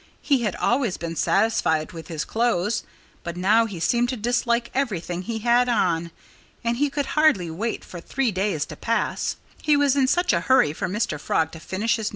[0.23, 2.81] He had always been satisfied with his clothes.
[3.23, 6.09] But now he began to dislike everything he had on.
[6.63, 10.39] And he could hardly wait for three day to pass, he was in such a
[10.41, 11.19] hurry for Mr.
[11.19, 12.09] Frog to finish his new suit.